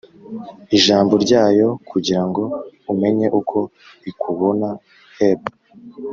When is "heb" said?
5.17-5.41